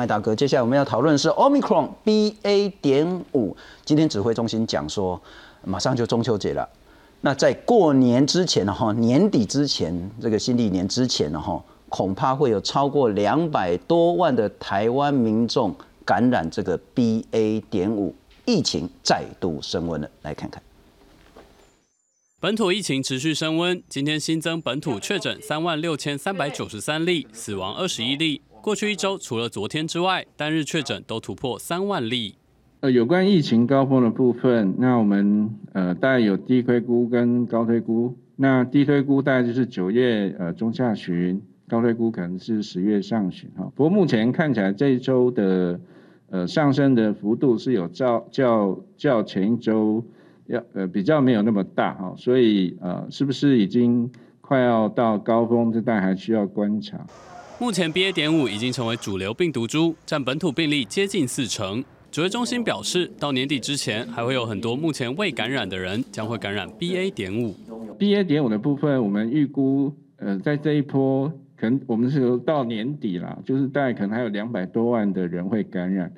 [0.00, 2.72] 麦大哥，接下来我们要讨论是 Omicron BA.
[2.80, 3.54] 点五。
[3.84, 5.20] 今天指挥中心讲说，
[5.62, 6.66] 马上就中秋节了。
[7.20, 17.62] 那在过年之前呢，哈，年底之前，这个新历年之前呢，哈，恐怕会有超过两百多万的台湾民众感染这个 BA.
[17.68, 18.14] 点五，
[18.46, 20.08] 疫情再度升温了。
[20.22, 20.62] 来看看。
[22.40, 28.40] 本土疫情持续升温，今天新增本土确诊三万六千三百九十三例，死亡二十一例。
[28.62, 32.34] 过去一周，除了昨天之外，单日确诊都突破三万例。
[32.80, 38.14] 呃，有关疫情高峰的部分，那我们呃大概有低推估跟高推估。
[38.36, 43.64] 那低推估大概就是九月呃中下旬，高推估可能是十月上旬哈。
[43.74, 45.80] 不过目前看起来这一周的
[46.28, 50.04] 呃上升的幅度是有较较较前一周。
[50.46, 55.72] 要呃比较没有那么大哈，所以呃是不是已经快要到高峰？
[55.72, 57.06] 这但还需要观察。
[57.60, 58.10] 目前 BA.
[58.10, 61.84] 点五已经成为主流病毒株，占本土病例接近四成。
[62.10, 67.10] 指挥中心表示，到年底之前，还会有很多目前未感染的人将会感染 BA.
[67.10, 67.54] 点五。
[67.98, 68.24] BA.
[68.24, 76.10] 点五的部分，我们预估呃在这一波，可能我们是到年底啦，就是大概可能还有两百多万的人会感染。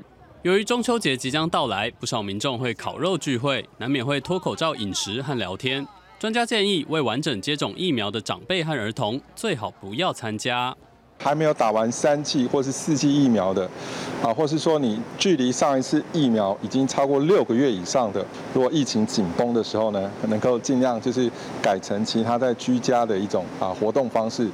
[0.43, 5.85] 由于中秋节即将到来，不少民众会烤肉聚会，难免会脱口罩饮食和聊天。
[6.21, 10.73] 专家建议，未完整接种疫苗的长辈和儿童最好不要参加。
[11.23, 13.69] 还没有打完三剂或是四剂疫苗的，
[14.23, 21.31] 啊，或是说你距离上一次疫苗已经超过六个月以上的，如果疫情紧绷的时候呢，能够尽量就是
[21.63, 24.49] 改成其他在居家的一种啊活动方式。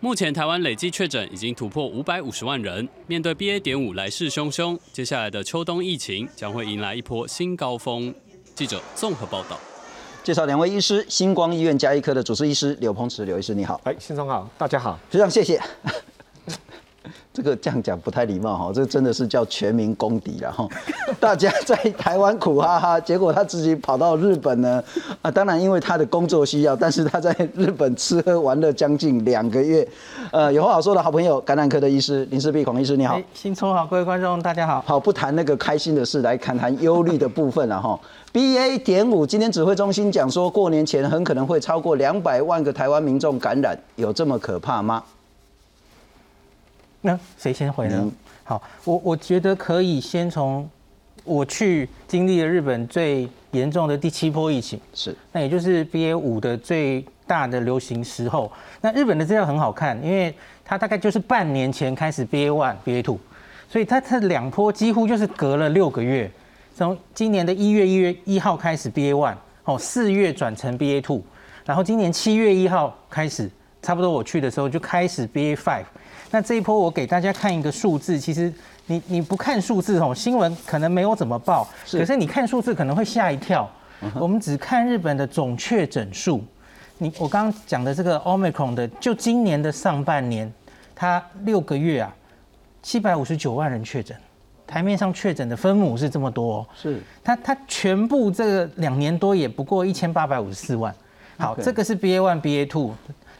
[0.00, 2.86] 目前台湾累计确诊已经突破五百五十万人。
[3.06, 3.58] 面对 BA.
[3.58, 8.14] 点五来势汹汹，接下来的秋冬疫情将会迎来一波新高峰。
[8.54, 9.58] 记者综合报道。
[10.22, 13.80] 介绍两位医师，星光医院加医科的主治医师刘鹏池，刘医师你好。
[13.84, 15.58] 哎，先生好，大家好，非常谢谢。
[17.34, 20.68] 这个这样讲不太礼貌哈，这真的是叫全民公敌了哈。
[21.18, 24.80] 大家在台湾苦哈哈，结果他自己跑到日本呢
[25.20, 29.86] 啊，当然因为他的工作需要，但是他在日本吃喝玩乐将近两个月。
[30.30, 33.20] 呃，有话好说的好朋友，感染科的医师林世碧孔医师你好。
[33.34, 34.80] 新聪好，各位观众大家好。
[34.86, 37.98] 好，不谈那个开心的事，来谈谈忧虑的部分了哈。
[38.32, 38.78] BA.
[38.84, 45.02] 点五，今天指挥中心讲说过年前很可能会超过两百万个台湾民众感染，有这么可怕吗？
[47.06, 48.10] 那谁先回呢？
[48.44, 50.66] 好，我我觉得可以先从
[51.22, 58.50] 我去经历了日本最严重的第七波疫情，是，那也就是 BA 五的最大的流行时候。
[58.80, 60.34] 那日本的资料很好看，因为
[60.64, 63.18] 它大概就是半年前开始 BA one、BA two，
[63.68, 66.30] 所以它它两波几乎就是隔了六个月，
[66.74, 71.20] 从今年的一月一月一号开始 BA one，哦，四月转成 BA two，
[71.66, 73.50] 然后今年七月一号开始，
[73.82, 75.84] 差不多我去的时候就开始 BA five。
[76.34, 78.52] 那这一波我给大家看一个数字，其实
[78.86, 83.70] 你你不看数字哦，新闻可能没有怎么报，可是你看数字可能会吓一跳。
[84.16, 86.42] 我们只看日本的总确诊数，
[86.98, 90.52] 你我刚刚讲的这个 Omicron 的，就今年的上半年，
[90.92, 92.12] 它六个月啊，
[92.82, 94.16] 七百五十九万人确诊，
[94.66, 100.92] 台面上确诊的分母是这么多，是它它全部这个两年多也不过一千八百五十四万。
[101.38, 102.92] 好，这个是 BA one BA two。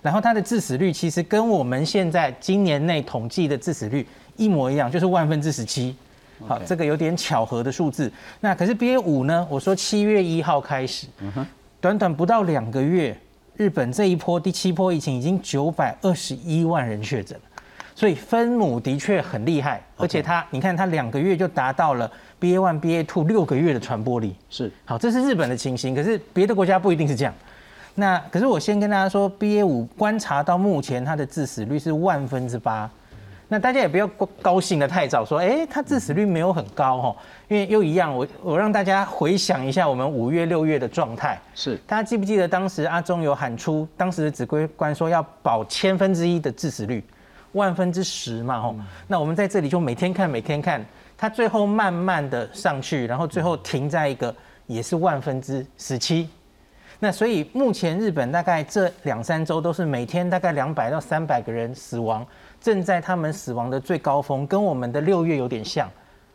[0.04, 4.06] 然后它的致死率其实跟我们现在今年内统计的致死率
[4.36, 5.96] 一模一样，就是万分之十七。
[6.46, 8.12] 好，这个有点巧合的数字。
[8.40, 9.46] 那可是 BA 五呢？
[9.48, 11.06] 我说七月一号开始，
[11.80, 13.16] 短短不到两个月，
[13.56, 17.40] 日本这一波第七波疫情已经九百二十一万人确诊
[17.94, 24.36] 所以分母的确很厉害，而且它你看它两个月就达到了 BA one BA two 六个月的传播力。
[24.50, 27.32] 是，好，这是日本的情形，可是别的国家不一定是这样。
[27.96, 32.90] 那可是我先跟大家说，BA 五观察到目前它的致死率是万分之八，
[33.46, 34.06] 那大家也不要
[34.42, 37.16] 高兴的太早，说哎它致死率没有很高哦，
[37.46, 41.78] 因为又一样，我我让大家回想一下我们五月六月的状态，是。
[41.86, 47.04] 大家记不记得当时阿中有喊出当时的指挥官说要保千分之一的致死率，
[47.52, 48.74] 万分之十嘛吼，
[49.06, 50.84] 那我们在这里就每天看每天看，
[51.16, 54.34] 它最后慢慢的上去，然后最后停在一个
[54.66, 56.28] 也是万分之十七。
[57.00, 62.26] 那所以目前日本大概这两三周都是每天大概两百到三百个人死亡，
[62.60, 65.90] 正在他们死亡的最高峰，跟我们的六月有点像，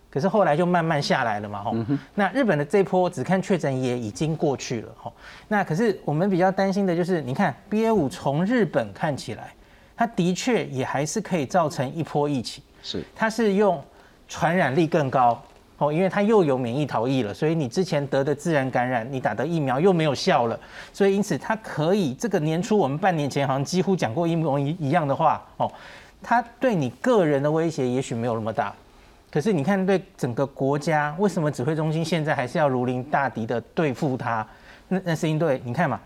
[0.10, 1.76] 可是后来就慢慢下来了嘛吼。
[2.14, 5.12] 那日本的这波只看确诊也已经过去了吼。
[5.48, 9.54] 那可是我们比较担心的就是，你看 BA 五从日本看起来，
[9.96, 13.84] 它的确也还是可以造成一波疫情，是它是用
[14.28, 15.42] 传染力更高。
[15.80, 20.60] 哦，因为它又有免疫逃逸了，所以你之前得的自然感染，你打的疫苗又没有效了，
[20.94, 25.72] 所以因此它可以这个年初我们半年前好像几乎讲过一模一一样的话哦，
[26.22, 28.74] 它对你个人的威胁也许没有那么大，
[29.32, 34.46] 可是你看，对整个国家，为什么指挥中心现在还是要如临大敌的对付它？
[34.88, 36.00] 那那是因为你看嘛，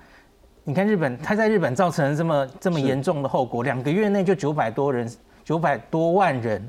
[0.65, 5.09] 你看日本，它在日本造成了这么这么严重的后果，两个月内就九百多人，
[5.43, 6.61] 九百多万人，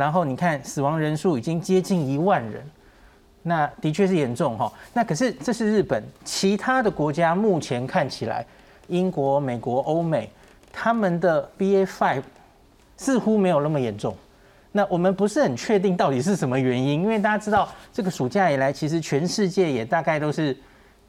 [0.00, 2.64] 然后你看死亡人数已经接近一万人，
[3.42, 4.72] 那的确是严重哈。
[4.94, 8.46] 那可是这是日本，其他的国家目前看起来，
[8.88, 10.30] 英国、美国、欧美，
[10.72, 12.22] 他们的 BA five
[12.96, 14.16] 似乎没有那么严重。
[14.72, 20.56] 那我们不是很确定到底是什么原因，因为大家知道这个暑假以来，其实全世界也大概都是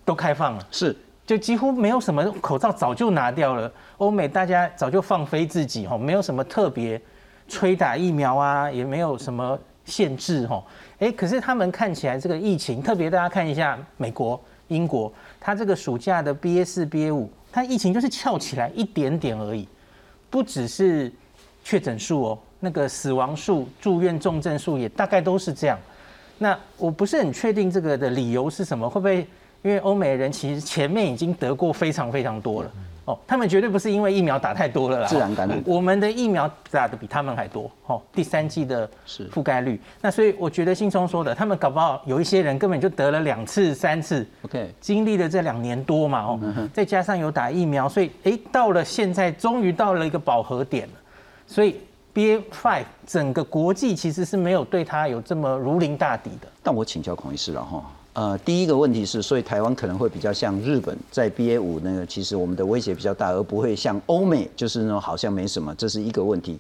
[0.04, 0.94] 都开放了，是
[1.26, 3.72] 就几乎没有什么口罩早就拿掉了。
[4.00, 7.00] 欧美大家早就放飞自己哈，没有什么特别
[7.52, 10.64] 吹打疫苗啊，也没有什么限制哈。
[11.00, 19.68] 哎，可是他们看起来这个疫情，特别大家看一下美国、英国，它这个暑假的 BA 四、BA 五，它疫情就是翘起来一点点而已，
[20.30, 21.12] 不只是
[21.64, 22.40] 确诊数哦。
[22.62, 25.78] 那个死亡数、住院重症数也大概都是这样。
[26.38, 29.28] 那我不是很确定这个的理由是什么，会不会
[29.64, 32.72] 因为欧美人其实前面已经得过非常非常多了
[33.12, 35.62] 哦，他们绝对不是因为疫苗打太多了啦，自然感染。
[35.66, 38.90] 我们的疫苗打的比他们还多哦，第三季的
[39.32, 39.80] 覆盖率。
[40.02, 46.40] 那所以我觉得新聪说的，他们搞不好有一些人根本就得了两次、三次，OK，经历了这两年多嘛哦，
[46.74, 50.94] 再加上有打疫苗，所以哎，到了现在终于到了一个饱和点了，
[51.46, 51.76] 所以。
[52.14, 56.48] BA five 整个国际其实是没有对它有这么如临大敌的。
[56.62, 57.82] 但我请教孔医师了哈，
[58.14, 66.58] 呃，第一个问题是，所以台湾可能会比较像日本，在 BA 五那个，其实我们的威胁比较大，而不会像欧美，就是那种好像没什么，这是一个问题。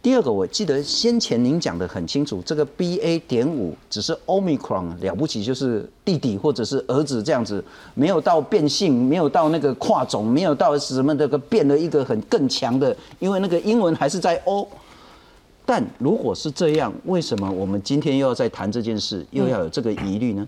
[0.00, 14.66] 第二个，我记得先前您讲的很清楚，这个 BA 点五只是 Omicron 了不起，就是弟弟或者是儿子这样子，没有到变性，没有到那个跨种，没有到什么那个变了一个很更强的，因为那个英文还是在 O。
[15.66, 20.46] 但如果是这样，为什么我们今天又要再谈这件事，又要有这个疑虑呢？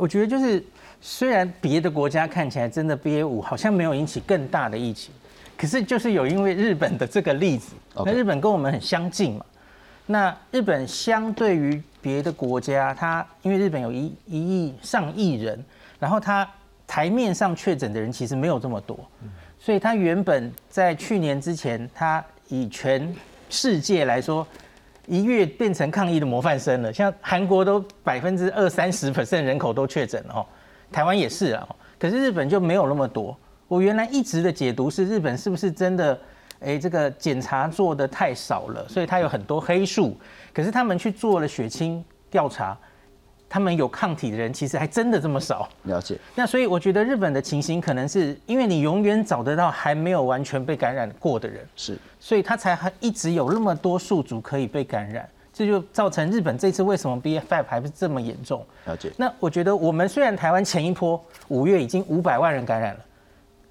[0.00, 0.64] 我觉得就是，
[1.02, 5.12] 虽然别的国家看起来真的 BA 五好像没有引起更大的疫情，
[5.58, 9.44] 可是就是有因为日本的这个例子，那日本跟我们很相近嘛。
[10.06, 15.62] 那日本相对于别的国家，它因为日本有一一亿上亿人，
[15.98, 16.48] 然后它
[16.86, 18.98] 台面上确诊的人其实没有这么多，
[19.58, 23.14] 所以它原本在去年之前，它以全
[23.50, 24.44] 世界来说，
[25.10, 26.92] 一月变成抗疫的模范生了。
[26.92, 30.46] 像韩国都百分之二三十 percent 人口都确诊了哦，
[30.92, 31.68] 台湾也是啊。
[31.98, 33.36] 可是日本就没有那么多。
[33.66, 36.16] 我原来一直的解读是，日本是不是真的，
[36.60, 40.16] 哎，这个检查做的太少了，所以它有很多黑数。
[40.54, 42.78] 可是他们去做了血清调查。
[43.52, 46.16] 他们有抗体的人其实还真的这么少，了解。
[46.36, 58.64] 那所以我觉得日本的情形可能是因为你永远找得到还没有完全被感染过的人，是，所以他才还一直有那么多宿主可以被感染，这就造成日本这次为什么 B F 还不是这么严重？
[58.86, 59.10] 了解。
[59.16, 63.00] 那我觉得我们虽然台湾前一波五月已经五百万人感染了，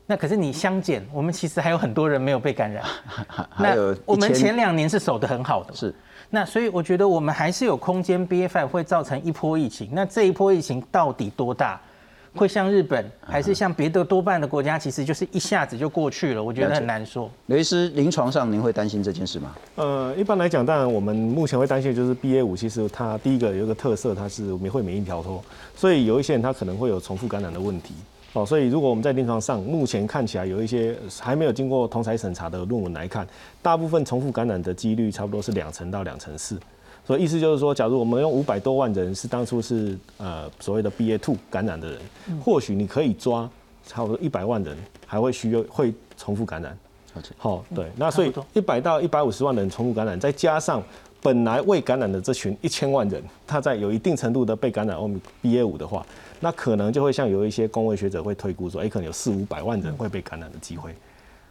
[0.10, 2.84] 那可是你相减，我们其实还有很多人没有被感染。
[3.60, 5.94] 那我们前两年是守得很好的，是。
[6.32, 9.88] 那所以我觉得我们还是有空间，BA.5 会造成一波疫情。
[9.92, 11.80] 那这一波疫情到底多大？
[12.36, 16.44] 会像日本，还是像别的多半的国家，其实就是一下子就过去了？
[16.44, 17.30] 我觉得很难说。
[17.46, 19.56] 刘医师，临床上您会担心这件事吗？
[19.76, 25.44] 呃，一般来讲，当然我们目前会担心的就是 B A 五其实它第一个有一个特色，它是会免疫跳脱，
[25.76, 27.94] 所以有一些人他可能会有重复感染的问题。
[28.34, 33.28] 哦，所以如果我们在临床上目前看起来有一些还没有经过同台审查的论文来看，
[33.62, 36.60] 大部分重复感染的几率差不多是两成到两成四。
[37.08, 42.00] 所以意思就是说，假如我们用五百多万人是当初是呃所谓的 BA two 感染的人，
[42.44, 43.50] 或许你可以抓
[43.84, 46.78] 差不多一百万人还会需要会重复感染。
[47.38, 50.84] 好，对，那所以一百到一百五十万人重复感染，再加上
[51.22, 56.06] 本来未感染的这群一千万人，他在有一定程度的被感染欧米 BA 五的话。
[56.42, 60.96] 那可能就会像有一些公卫学者会推估说，哎，可能有四五百万人会被感染的机会，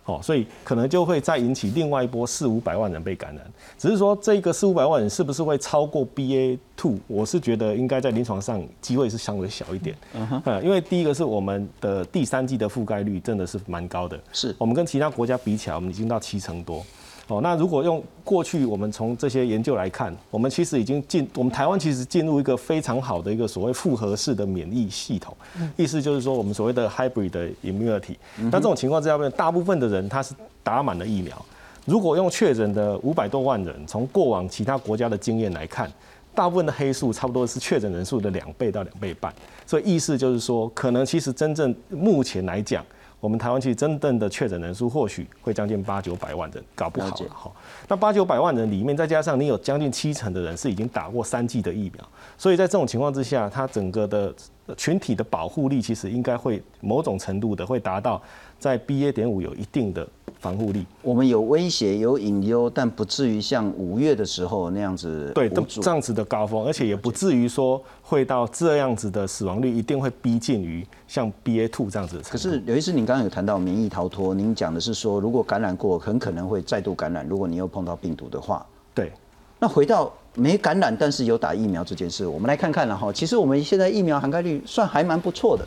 [0.06, 3.44] 哦，所以可能就会再引起另外一波四五百万人被感染。
[3.76, 6.96] 只是说这个四五百万人是不是会超过 BA two？
[7.06, 16.82] 我是觉得应该在临床上机会是相对小一点，嗯哼，因为第一个是我们的第三季的覆盖率真的是蛮高的，是我们跟其他国家比起来，我们已经到七成多。
[17.28, 25.36] 哦，那如果用过去我们从这些研究来看，我们其实已经进，我们台湾其实进入一个非常好的一个所谓复合式的免疫系统，
[25.76, 28.16] 意思就是说我们所谓的 hybrid 的 immunity。
[28.36, 31.36] 那这种情况之下，大部分的人他是打满了疫苗。
[31.84, 35.92] 如果用确诊的五百多万人，从过往其他国家的经验来看，
[36.34, 39.30] 大部分的黑数差不多是确诊人数的两倍到两倍半。
[39.66, 42.82] 所以意思就是说，可能其实真正目前来讲。
[43.20, 47.50] 我们台湾其实真正的确诊人数或许会将近八九百万人，搞不好了哈。
[47.88, 54.32] 那八九百万人里面，再加上你有将近七成的人是已经打过三剂的疫苗，所以在这种情况之下，它整个的
[54.76, 58.22] 群体的保护力其实应该会某种程度的会达到
[58.58, 60.06] 在 BA 点五有一定的
[60.38, 60.86] 防护力。
[61.02, 72.22] 我们有威胁有隐忧，但不至于像五月的时候那样子对，这样子的高峰，而且也不至于说会到这样子的死亡率一定会逼近于像 BA two 这样子的。
[72.22, 77.26] 可是刘医师，您刚刚有谈到免疫逃脱，您讲的是说，如果感染过，很可能会再度感染。
[77.26, 78.64] 如果你又碰到病毒的话，
[78.94, 79.12] 对，
[79.58, 83.12] 那回到没感染但是有打疫苗这件事，我们来看看了哈。
[83.12, 85.66] 其实我们现在疫苗涵盖率算还蛮不错的。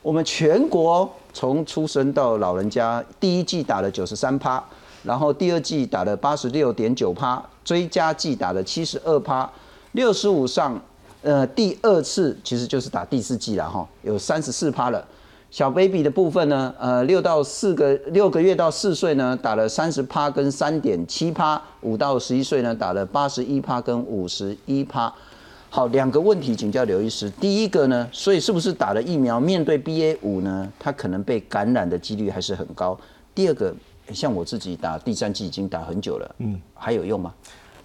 [0.00, 4.62] 我们全国从出生到老人家，第一季打了九十三趴，
[5.02, 9.50] 然后第二季打了八十六点九趴，追加季打了七十二趴，
[9.92, 10.80] 六十五上，
[11.22, 15.04] 呃，第二次其实就是打第四季了哈，有三十四趴了。
[15.50, 25.12] 小 baby 的部分呢，呃，六到四个六个月到四岁呢，打了三十趴跟三点七趴；五到十一岁呢，打了八十一趴跟五十一趴。
[25.70, 27.28] 好，两个问题请教刘医师。
[27.28, 32.98] 第一个呢，所以是不是打了疫苗，面对 BA 五呢，它可能被感染的几率还是很高？
[33.34, 33.74] 第二个，
[34.12, 37.34] 像我自己打第三剂已经打很久了，嗯，还有用吗？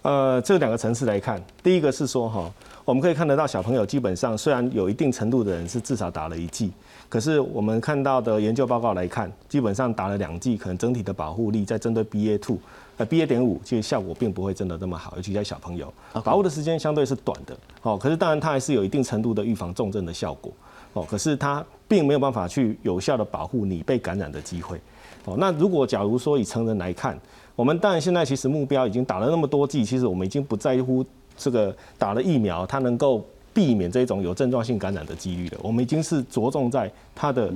[0.01, 2.49] 呃，这两个层次来看，第一个是说哈，
[2.85, 6.71] 我们可以看得到小朋友基本上虽然有一定程度的人是至少打了一剂，
[7.09, 12.57] 可是我们看到的研究报告来看，基本上打了两剂，可能整体的保护力在针对 BA two。
[12.97, 15.91] 呃，BA 点五其实效果并不会真的那么好，尤其在小朋友，
[16.23, 17.57] 保护的时间相对是短的。
[17.81, 20.51] 哦，可是当然它还是有一定程度的预防重症的效果。
[20.93, 24.79] 哦，可是它并没有办法去有效的保护你被感染的机会。
[25.25, 27.19] 哦，那如果假如说以成人来看，
[27.55, 31.03] 我们当然现在其实目标已经打了那么多剂，其实我们已经不在乎
[31.35, 35.57] 这个打了疫苗它能够避免这种有症状性感染的几率了。
[35.63, 37.51] 我们已经是着重在它的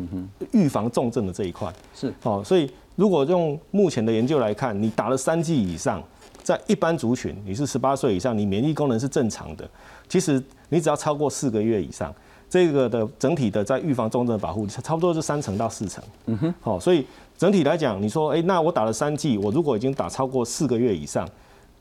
[0.51, 1.71] 预防重症的这一块。
[1.93, 2.67] 是，哦，所以
[2.97, 6.03] 如果用目前的研究来看，你打了三剂以上，
[6.41, 9.69] 在一般族群，你是十八岁以上，你免疫功能是正常的，
[10.09, 12.11] 其实你只要超过四个月以上，
[12.49, 16.03] 这个的整体的在预防重症的保护，差不多是三成到四成。
[16.25, 17.05] 嗯哼，好，所以
[17.37, 21.29] 整体来讲，你说，哎、那我打了三剂，我如果已经打超过四个月以上，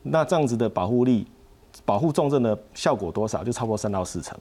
[0.03, 1.25] 那这样子的保护力，
[1.83, 4.37] 保护重症的效果多少，就超过三到四成。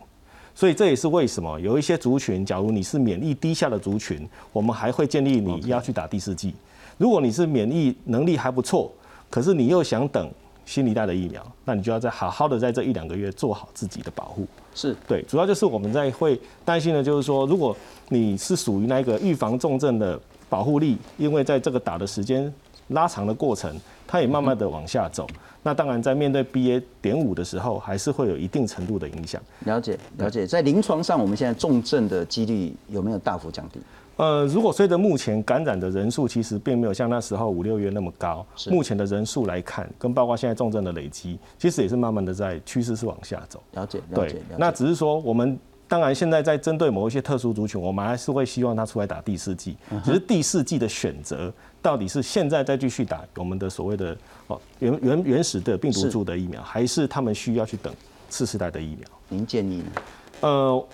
[0.57, 6.55] 所以这也是为什么有一些族群，假如你是免疫低下的族群，我们还会建议你要去打第四剂。
[6.97, 8.91] 如果你是免疫能力还不错，
[9.29, 10.33] 可是你又想等
[10.65, 14.47] 新一代的疫苗，那你就要再好好的在这一两个月做好自己的保护。
[14.75, 17.77] 是，对，主要就是我们在会担心的，就是说，如果
[18.09, 22.51] 你是属于那个预防重症的保护力，因为在这个打的时间
[22.89, 25.27] 拉长的过程，它也慢慢的往下走。
[25.67, 29.43] 那当然，在面对 BA 点五的时候，还是会有一定程度的影响。
[29.65, 30.47] 了解了解。
[30.47, 33.81] 在临床上，我们现在重症的几率有没有大幅降低？
[34.15, 38.47] 呃，如果随着目前感染的人数，其实并没有像那时候五六月那么高。
[38.71, 43.61] 目前的人数来看，跟包括现在重症的累积，其实也是慢慢的在趋势是往下走。
[43.73, 45.59] 了解了解那只是说我们
[45.89, 49.77] 当然现在在针对某一些特殊族群，我们还是会希望他出来打第四剂。
[49.91, 51.53] 嗯只是第四剂的选择
[51.87, 54.17] 到底是现在再继续打我们的所谓的
[54.49, 57.95] 哦原原原始的病毒株的疫苗，还是他们需要去等
[58.29, 59.09] 次世代的疫苗？
[59.29, 59.85] 您建议呢？
[60.41, 60.85] 呃，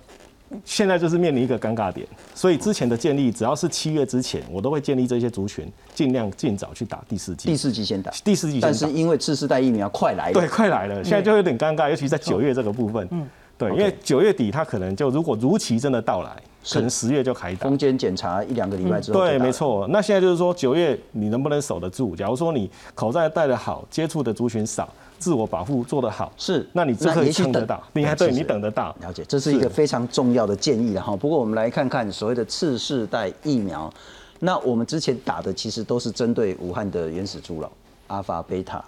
[0.67, 7.49] 现在就是面临一个尴尬点，所以之前的建议，只要是七月之前，我都会建议这些族群尽量尽早去打第四剂。
[7.49, 13.09] 第四季先打，第四剂先打但是因为次世代疫苗快来了，对，快来了，现在就有点尴尬，尤其在九月这个部分。
[13.13, 16.37] 嗯，对，因为九月底它可能就如果如期真的到来，
[16.71, 17.69] 可能十月就开打。
[17.69, 19.51] 中间检查一两个礼拜之后对，没。
[19.51, 19.87] 错。
[19.89, 22.17] 那现在就是说，九月你能不能守得住？
[22.17, 24.89] 假如说你口罩戴得好，接触的族群少，
[25.19, 27.83] 自我保护做得好，是那你就可以也许等撑得到。
[27.93, 28.97] 你还对你等得到。
[29.01, 31.15] 了解，这是一个非常重要的建议了哈。
[31.15, 33.93] 不过我们来看看所谓的次世代疫苗，
[34.41, 37.71] 那我们之前打的其实都是针对武汉的原始株了，
[38.07, 38.83] 阿法、贝塔。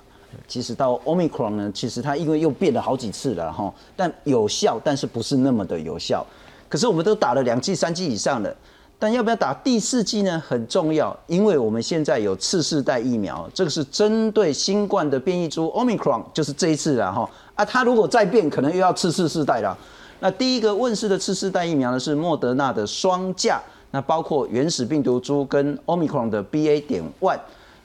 [0.49, 6.27] 其实到 Omicron 呢，其实它因为又变了好几次了哈，但有效，但是不是那么的有效。
[6.75, 8.53] 可是我们都打了两剂、三剂以上的，
[8.99, 10.43] 但要不要打第四剂呢？
[10.45, 17.31] 很重要，因为我们现在有次世代疫苗，这个是针对新冠的变异株 Omicron，就是这一次了哈。
[17.55, 19.79] 啊，它如果再变，可能又要次次世代了。
[20.19, 23.63] 那第一个问世的次世代疫苗呢是莫德纳的双价，
[23.93, 26.85] 那包括原始病毒株跟 Omicron 的 BA.
[26.89, 27.39] 点 one。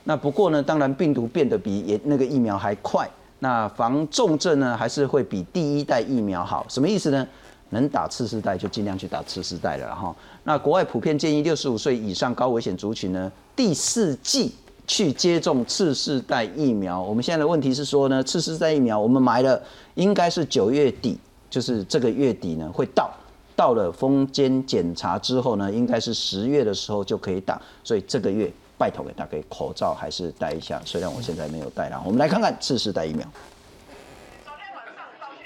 [0.06, 6.66] 那不过呢，当然病毒变得比也那个疫苗还快，那防重症呢还是会比第一代疫苗好。
[6.68, 7.28] 什么意思呢？
[7.70, 10.16] 能打次世代就尽量去打次世代了哈。
[10.44, 14.54] 那国外普遍建议六十五岁以上高危险族群呢，第四季
[14.88, 17.02] 去接种次世代疫苗。
[17.02, 19.62] 我们现在的问题是说呢，次世代疫苗我们买了，
[19.96, 23.12] 应该是九月底，就是这个月底呢会到。
[23.56, 32.02] 到了封监检查之后呢，应该是十月的时候就可以打，所以这个月拜托给大家口罩还是戴一下，虽然我现在没有戴啦。
[32.06, 33.28] 我们来看看次世代疫苗。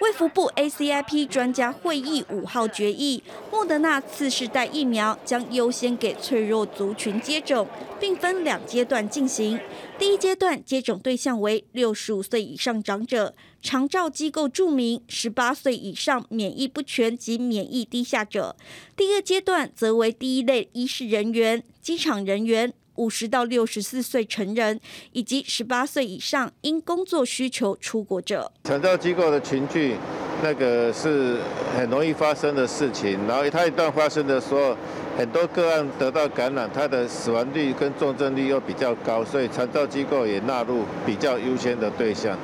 [0.03, 7.65] 卫福部 ACIP 专家会议五号决议，莫德纳次世代疫苗将优先给脆弱族群接种，
[8.01, 9.57] 并分两阶段进行。
[9.98, 18.57] 第一阶段接种对象为六十五岁以上长者、长照机构著名、十八岁以上免疫不全及免疫低下者；
[18.98, 22.74] 第二阶段则为第一类医事人员、机场人员。
[22.96, 24.80] 五十到六十四岁成人，
[25.12, 28.52] 以及十八岁以上因工作需求出国者。
[28.64, 29.96] 产照机构的群聚，
[30.42, 31.40] 那个是
[31.76, 33.20] 很容易发生的事情。
[33.28, 34.78] 然后它一旦发生的时候，
[35.18, 42.38] 很多个案得到感染，它的死亡率跟重症率又比较高，所以产照机构也纳入比较优先的对象。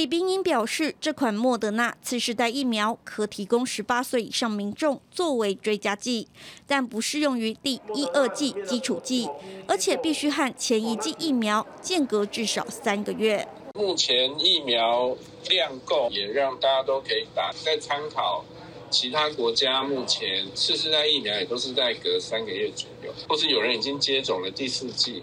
[0.00, 6.26] 李冰英表示，这款莫德纳次世代疫苗可提供十八岁以上民众作为追加剂，
[6.66, 9.28] 但不适用于第一、二剂基础剂，
[9.68, 13.46] 而且必须和前一剂疫苗间隔至少三个月。
[13.74, 15.14] 目前疫苗
[15.50, 17.52] 量够，也让大家都可以打。
[17.62, 18.42] 再参考
[18.88, 25.22] 其他国家，目前次世代疫苗也都是在隔三个月左右，或是有人已经接种了第四剂，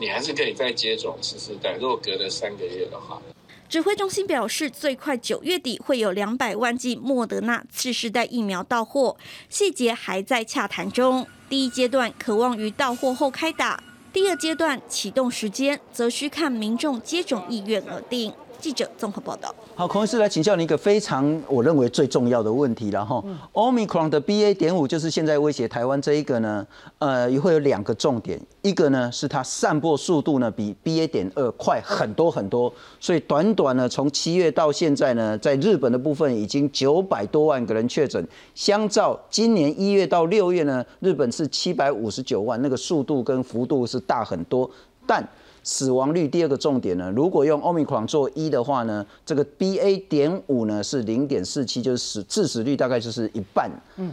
[0.00, 1.76] 你还是可以再接种次世代。
[1.80, 3.22] 如果隔了三个月的话。
[3.68, 9.16] 指挥中心表示，最快九月底会有两百万剂莫德纳次世代疫苗到货，
[9.48, 11.26] 细节还在洽谈中。
[11.48, 13.82] 第一阶段可望于到货后开打，
[14.12, 18.32] 第二阶段启动时间则需看民众接种意愿而定。
[18.60, 19.54] 记者综合报道。
[19.74, 24.54] 好，孔医师来请教你一个非常我认为最重要的问题，然后，Omicron 的 BA.
[24.54, 26.66] 点五就是现在威胁台湾这一个呢，
[26.98, 31.06] 呃，也会有两个重点，一个呢是它散播速度呢比 BA.
[31.06, 44.68] 点二快很多很多，所以短短呢从七月到现在呢，在日本的部分已经九百多万个人确诊，相较今年一月到六月呢，日本是七百五十九万，那个速度跟幅度是大很多，
[45.06, 45.26] 但。
[45.66, 50.06] 死亡率第二个重点呢，如果用 Omicron 做一的话呢，这个 BA.
[50.08, 53.68] 点五呢是零点四七，就是死致死率大概就是一半。
[53.96, 54.12] 嗯，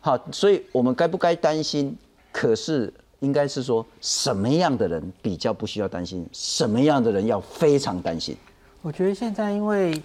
[0.00, 1.98] 好，所以我们该不该担心？
[2.30, 8.36] 可是应该是说什么样的人比较不需要担心，什么样的人要非常担心？
[8.80, 10.00] 我觉得现在因为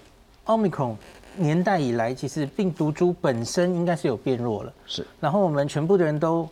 [0.46, 0.96] Omicron
[1.36, 4.74] 年代以来，其实病毒株本身应该是有变弱了。
[4.88, 6.50] 是，然后我们全部的人都，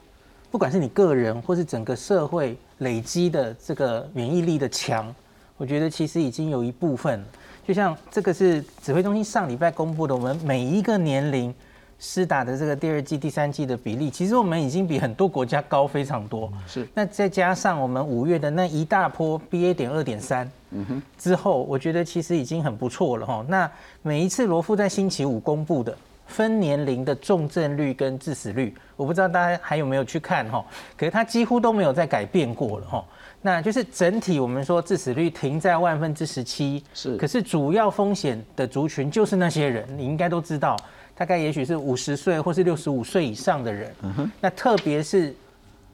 [0.52, 2.58] 不管是你个人或是整个社会。
[2.82, 5.12] 累积的这个免疫力的强，
[5.58, 7.26] 我觉得其实已经有一部分，
[7.68, 11.52] 就像这个是指挥中心上礼拜公布的，我们每一个年龄
[11.98, 16.54] 施打的这个第二季、第三季的比例，其实我们已经比很多国家高非常多。
[16.68, 19.74] 是，那再加上我们五月的那一大波 BA.
[19.74, 23.44] 点二点三，嗯哼，之后我觉得其实已经很不错了哈。
[23.50, 23.68] 那
[24.04, 25.98] 每一次罗富在星期五公布的。
[26.28, 30.64] 分年龄的重症率跟致死率，我不知道大家还有没有去看哈，
[30.96, 33.04] 可是它几乎都没有再改变过了哈。
[33.42, 40.76] 那就是整体我们说致死率停在万分之十七，是，可是主要风险的族群就是那些人，你应该都知道，
[41.16, 43.94] 大概也许是五十岁或是六十五岁以上的人。
[44.42, 45.34] 那特别是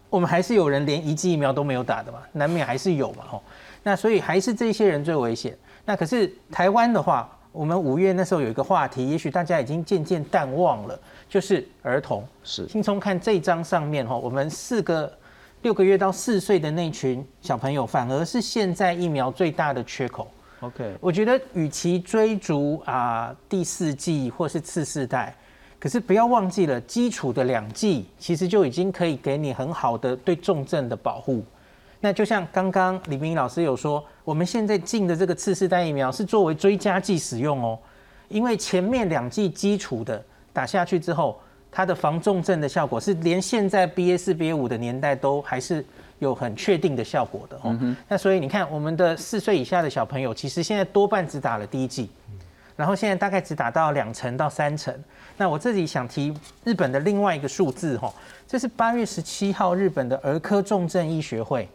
[0.10, 3.42] 我们还是有人连一剂疫苗都没有打的嘛，难免还是有嘛哈。
[3.84, 5.56] 那所以还是这些人最危险。
[5.86, 7.30] 那可是台湾的话。
[7.54, 12.28] 我们五月那时候有一个话题，也许大家已经渐渐淡忘了，就是儿童。
[12.44, 15.12] 是，轻松看这张上面哈，我们四个
[15.62, 20.28] 六个月到四岁的那群小朋友，反而是现在疫苗最大的缺口。
[20.62, 25.36] OK，我觉得与其追逐啊第四季或是次世代，
[25.80, 31.46] 可是不要忘记了基础的两季，其实就已经可以给你很好的对重症的保护。
[32.04, 37.80] 那就像刚刚李明老师有说，我们现在进的这个次世代疫苗是作为追加剂使用哦，
[38.28, 41.40] 因为前面两剂基础的打下去之后，
[41.72, 45.84] 它的防重症的效果是连现在 BA 四 BA 五的年代都还是
[46.20, 47.74] 有很确定的效果的哦。
[48.10, 52.10] 那所以你看，我们的四岁以下的小朋友，其实现在多半只打了第一剂，
[52.76, 54.94] 然后现在大概只打到两成到三成。
[55.38, 58.14] 那我这里想提日本的另外一个数字哈，
[58.46, 61.66] 这是八月十七号日本的儿科重症医学会。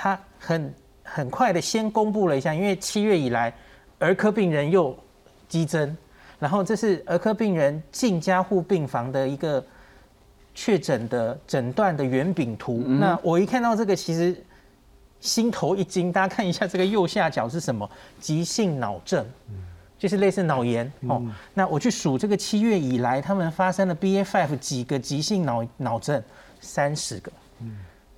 [0.00, 3.52] 他很很快的先公布了一下，因为七月以来
[3.98, 4.96] 儿科病人又
[5.48, 5.96] 激增，
[6.38, 9.64] 然后这是儿科病人进加护病房的一个
[10.54, 12.84] 确诊的诊断的圆饼图。
[12.86, 14.40] 那我一看到这个，其实
[15.18, 16.12] 心头一惊。
[16.12, 17.90] 大家看一下这个右下角是什么？
[18.20, 19.26] 急性脑症，
[19.98, 21.20] 就是类似脑炎哦。
[21.54, 26.22] 那我去数这个七月以来他们发生的 BA five 几个急性脑脑症，
[26.60, 27.32] 三十个。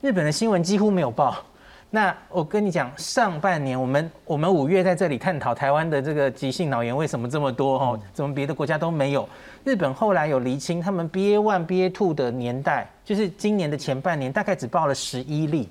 [0.02, 1.42] 日本的新闻几乎没有报。
[1.92, 9.28] 那我跟你讲，上半年我们我们五月在这里探讨台湾的这个急性脑炎为什么这么多哦，怎么别的国家都没有？
[9.64, 15.68] 日本后来有厘清，他们 BA one、BA two 的年代，就是今年的前半年大概只报了十一例。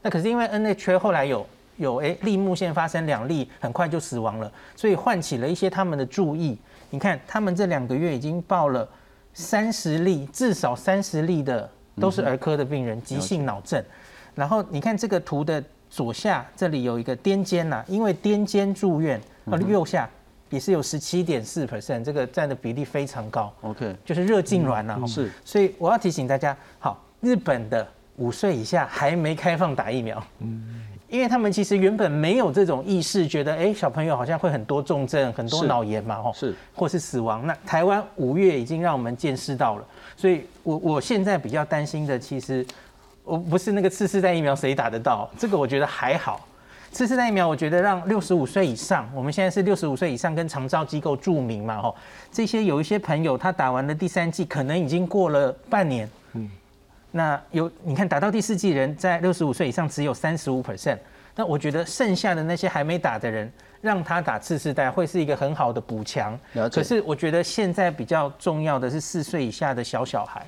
[0.00, 6.58] 那可是因为 NHA 后来有有诶立木线发生两例，很快就死亡了，所以唤起了一些他们的注意。
[6.88, 8.88] 你看，他们这两个月已经报了
[9.34, 13.84] 三十例，至少三十例的都是儿科的病人，急性脑症。
[14.34, 20.08] 然后你看这个图的左下，这里有一个癫痫呐，因为癫痫住院，呃右下
[20.48, 23.52] 也是有十七点四 percent，这个占的比例非常高。
[23.60, 24.98] OK，就是热痉挛呐。
[25.06, 37.46] 是，所以我要提醒大家，好，日本的五岁以下还没开放打疫苗，嗯，因为他们其实原本没有这种意识，觉得哎小朋友好像会很多重症、很多是脑炎嘛，吼，是，或是死亡。
[37.46, 39.84] 那台湾五月已经让我们见识到了，
[40.16, 42.66] 所以我我现在比较担心的，其实
[43.24, 46.46] 我不是那个次世代疫苗谁打得到，这个我觉得还好。
[46.90, 51.96] 次世代疫苗，我觉得让六十五岁以上，我们现在是六十五岁以上跟长照机构注明嘛，吼，
[52.30, 56.50] 这些有一些朋友他打完了第三季，可能已经过了半年，嗯，
[57.10, 60.62] 那有你看打到第四季人在六十五岁以上只有三十五。
[60.62, 60.98] percent，
[61.34, 66.38] 那我觉得剩下的那些还没打的人，让他打次世代会是一个很好的补强。
[66.70, 70.44] 可是我觉得现在比较重要的是四岁以下的小小孩，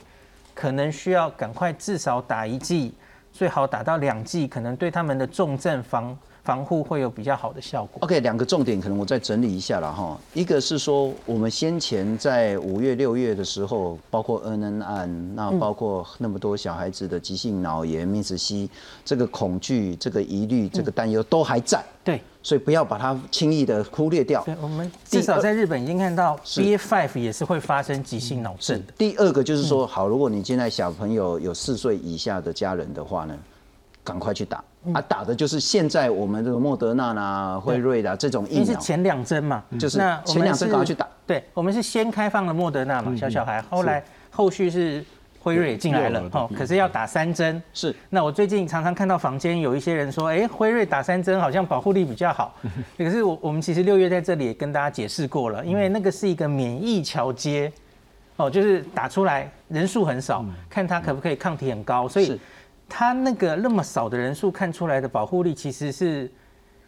[0.55, 2.95] 可能需要赶快至少打一剂，
[3.33, 7.99] 最好打到两剂，可能对他们的重症防防护会有比较好的效果。
[8.03, 10.21] OK，两个重点可能我再整理一下了哈。
[10.35, 18.69] 一个是说，我们先前在五月、六月的时候，包括 NN 案，那包括那么多小孩子的急性脑炎、密斯西，
[19.05, 24.43] 这个恐惧、这个疑虑、这个担忧都还在，对，所以不要把它轻易的忽略掉。
[24.45, 28.93] 对，我们至少在日本已经看到 BA five 也是会发生急性脑症的。
[28.99, 33.35] 第二个就是说，好，如果你现在小朋友有四岁以下的家人的话呢，
[34.03, 35.01] 赶快去打啊！
[35.01, 41.09] 打的就是现在我们这个莫德纳啦、辉瑞的这种疫苗，因为是前两针嘛，就是前两针是赶快去打。
[41.27, 45.03] 对，我们是先开放了莫德纳嘛，小小孩，后来后续是
[45.41, 47.63] 辉瑞也进来了哦，可是要打三针。
[47.73, 52.55] 是，那我最近常常看到房间有一些人说，哎，辉瑞打三针好像保护力比较好，
[52.99, 57.73] 可是我我们其实六月在这里也跟大家解释过了，因为那个是一个免疫桥接，
[58.37, 62.39] 哦，就是打出来人数很少，看它可不可以抗体很高，所以
[62.89, 66.31] 他那个那么少的人数看出来的保护力其实是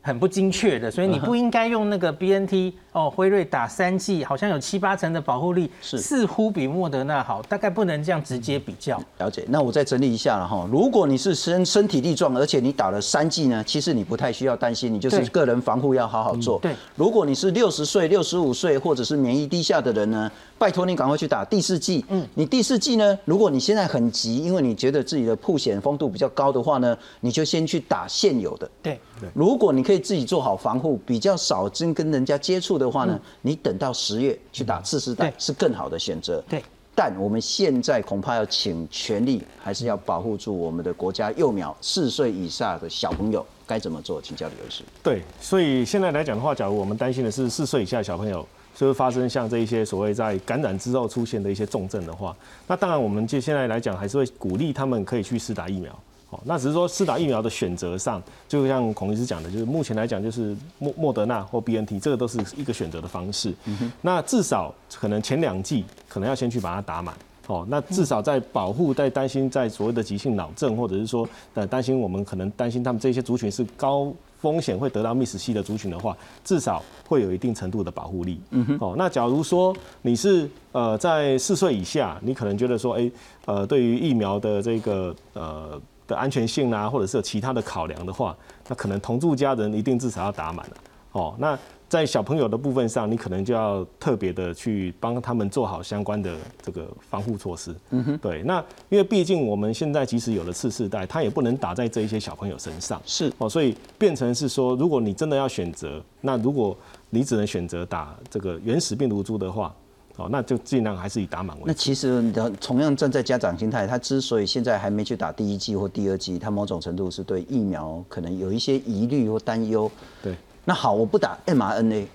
[0.07, 9.03] 很不精确的，所以你不应该用那个 BNT 哦，辉瑞打三剂好像有七八成的保护力，是似乎比莫德纳好，大概不能这样直接比较。
[9.19, 10.65] 了解，那我再整理一下了哈。
[10.71, 16.61] 如果你是身身体力壮，而且你打了三剂呢，其实你不太需要担心，你就是个人防护要好好做。
[16.61, 22.05] 对如果你是六十岁、六十五岁或者是免疫低下的人呢，拜托你赶快去打第四剂。
[22.11, 28.71] 嗯，你第四剂呢，如果你现在很急，因为你觉得自己的曝险风度比较高的话呢，你就先去打现有的。
[28.81, 29.01] 对，
[29.35, 36.43] 如果你可以自己做好防护，比较少真跟人家接触的话呢，你等到十月去打次世代是更好的选择。
[36.49, 36.63] 对。
[36.99, 44.19] 但我们现在恐怕要请全力，还是要保护住我们的国家幼苗四岁以下的小朋友，该怎么做？
[44.23, 44.83] 请教李律师。
[45.03, 52.35] 对，所以现在来讲的话，假如我们担心的是四岁以下的小朋友就是发生像这一些所谓在感染之后出现的一些重症的话，
[52.67, 55.95] 那当然我们就现在来讲还是会鼓励他们可以去试打疫苗。
[56.31, 63.55] 哦，那只是说施打疫苗的选择上，就像孔医师讲的，就是目前来讲就是莫莫德纳或 BNT，这个都是一个选择的方式。
[64.03, 67.15] 那至少可能前两剂可能要先去把它打满。
[67.47, 78.41] 哦，那至少在保护，在担心在所谓的急性脑症，或者是说呃担心我们可能担心他们这些族群是高风险会得到 miss 系的族群的话，至少会有一定程度的保护力。
[78.51, 78.79] 嗯哼。
[78.81, 83.09] 哦，那假如说你是呃在四岁以下，你可能觉得说，哎、
[83.45, 88.37] 呃，对于疫苗的这个呃的安全性啊，或者是有其他的考量的话，
[88.69, 90.77] 那可能同住家人一定至少要打满了。
[91.13, 97.75] 哦，那在小朋友的部分上，你可能就要特别的去帮他们做好相关的这个防护措施。
[97.91, 98.43] 嗯哼，对。
[98.43, 103.01] 那因为毕竟我们现在即使有了次世代，它也不能打在这一些小朋友身上。
[103.07, 106.77] 是哦，所以变成是说，如果你真的要选择，那如果
[107.09, 109.75] 你只能选择打这个原始病毒株的话，
[110.17, 111.67] 哦，那就尽量还是以打满为主。
[111.67, 112.23] 那其实
[112.61, 119.91] 同样站在家长心态，他之所以现在还没去打第一剂或第二剂，他某种程度是对疫苗可能有一些疑虑或担忧。
[120.23, 120.35] 对。
[120.65, 122.07] 那好，我不打 mRNA，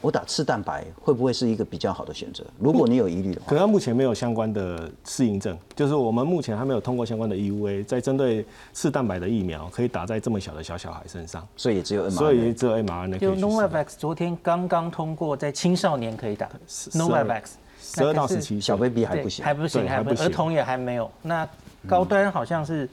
[0.00, 2.44] 我打次蛋白会不会是一个比较好的选择？
[2.58, 12.14] 如果你有疑虑的话，可它目前没有相关的适应症，就是我们目前还没有通过相关的 EUA，在针对次蛋白的疫苗可以打在这么小的小小孩身上，所以也只有 mRNA。
[12.16, 17.42] 所以只有 mRNA 就 Novavax 昨天刚刚通过，在青少年可以打 Novavax，
[17.80, 21.10] 十二到十七小 baby 还不行，还不行，还不对还不行儿童也还没有。
[21.22, 21.48] 那
[21.88, 22.88] 高端好像是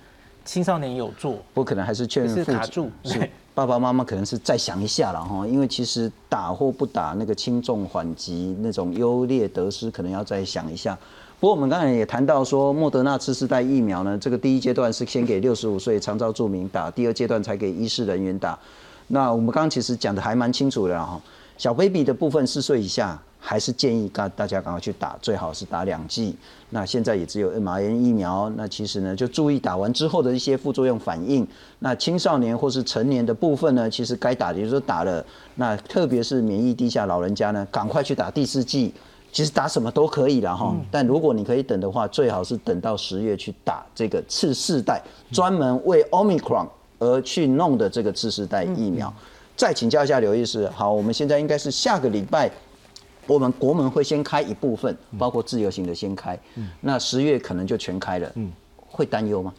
[0.45, 10.97] 青少年有做，不可能还是劝是卡住是爸爸妈妈可能是再想一下了哈，因为其实打或不打那个轻重缓急那种优劣得失，可能要再想一下。
[11.39, 18.57] 不过我们刚才也谈到说，莫德纳次世代疫苗呢，这个第一阶段是先给六十五岁长照住民打，第二阶段才给医师人员打。
[19.07, 21.21] 那我们刚刚其实讲的还蛮清楚的哈，
[21.57, 26.33] 小 baby 的部分四岁以下，还是建议大大家赶快去打，最好是打两剂。
[26.69, 31.45] 那现在也只有 mRNA 疫苗，那其实呢就注意打完之后的一些副作用反应。
[31.79, 35.23] 那青少年或是成年的部分呢，其实该打的也就是打了。
[35.55, 38.93] 那特别是免疫低下老人家呢，赶快去打第四剂。
[39.31, 45.01] 其实打什么都可以了哈，但如果你可以等的话，最好是等到十月去打这个次世代
[45.31, 46.67] 专门为 Omicron
[46.99, 49.11] 而去弄的这个次世代疫苗。
[49.57, 52.47] 再请教一下刘医师，好，我们现在应该是下个礼拜，
[53.27, 56.37] 我们国门会先开一部分，包括自由行的先开，
[56.81, 58.31] 那十月可能就全开了，
[58.77, 59.53] 会担忧吗？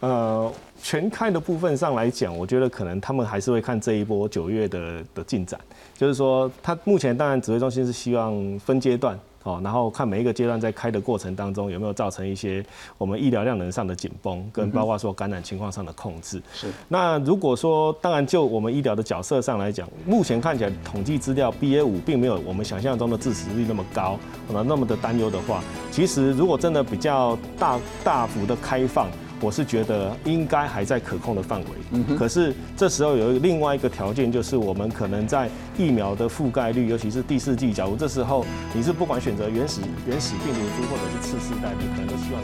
[0.00, 0.50] 呃，
[0.82, 5.60] 全开的部分上来讲，我觉得可能他们还是会看这一波九月的的进展，
[5.96, 9.18] 就是说，他目前当然指挥中心是希望分阶段。
[9.42, 12.64] 哦，然后看每一个阶段在开的过程当中有没有造成一些
[12.98, 16.42] 我们医疗量能上的紧绷，跟包括说感染情况上的控制。
[16.52, 16.66] 是。
[16.88, 29.08] 那如果说，当然就我们医疗的角色上来讲，目前看起来统计资料，BA 五并没有我们想象中的致死率那么高，那那么的担忧的话，其实如果真的比较大大幅的开放。
[29.40, 35.48] 我是觉得应该还在可控的范围，可是这时候有另外一个条件，就是我们可能在
[35.78, 42.38] 疫苗的覆盖率，尤其是第四季，假如这时候你是不管选择原始原始病毒株或者是次世代，你可能都希望在。